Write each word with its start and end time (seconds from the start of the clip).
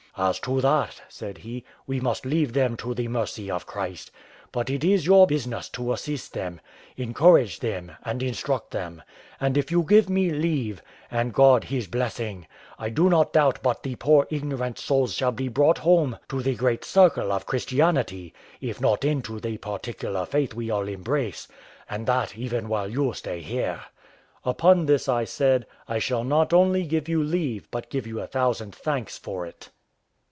"As 0.17 0.41
to 0.41 0.59
that," 0.59 1.01
said 1.07 1.37
he, 1.37 1.63
"we 1.87 2.01
must 2.01 2.25
leave 2.25 2.51
them 2.51 2.75
to 2.77 2.93
the 2.93 3.07
mercy 3.07 3.49
of 3.49 3.65
Christ; 3.65 4.11
but 4.51 4.69
it 4.69 4.83
is 4.83 5.05
your 5.05 5.25
business 5.25 5.69
to 5.69 5.93
assist 5.93 6.33
them, 6.33 6.59
encourage 6.97 7.61
them, 7.61 7.93
and 8.03 8.21
instruct 8.21 8.71
them; 8.71 9.01
and 9.39 9.57
if 9.57 9.71
you 9.71 9.83
give 9.83 10.09
me 10.09 10.29
leave, 10.29 10.83
and 11.09 11.33
God 11.33 11.63
His 11.63 11.87
blessing, 11.87 12.45
I 12.77 12.89
do 12.89 13.09
not 13.09 13.31
doubt 13.31 13.63
but 13.63 13.83
the 13.83 13.95
poor 13.95 14.27
ignorant 14.29 14.77
souls 14.77 15.13
shall 15.13 15.31
be 15.31 15.47
brought 15.47 15.77
home 15.77 16.19
to 16.27 16.41
the 16.41 16.55
great 16.55 16.83
circle 16.83 17.31
of 17.31 17.45
Christianity, 17.45 18.33
if 18.59 18.81
not 18.81 19.05
into 19.05 19.39
the 19.39 19.57
particular 19.59 20.25
faith 20.25 20.53
we 20.53 20.69
all 20.69 20.89
embrace, 20.89 21.47
and 21.89 22.05
that 22.05 22.37
even 22.37 22.67
while 22.67 22.91
you 22.91 23.13
stay 23.13 23.39
here." 23.41 23.85
Upon 24.43 24.87
this 24.87 25.07
I 25.07 25.23
said, 25.23 25.65
"I 25.87 25.99
shall 25.99 26.25
not 26.25 26.51
only 26.51 26.83
give 26.83 27.07
you 27.07 27.23
leave, 27.23 27.71
but 27.71 27.89
give 27.89 28.05
you 28.05 28.19
a 28.19 28.27
thousand 28.27 28.75
thanks 28.75 29.17
for 29.17 29.45
it." 29.45 29.69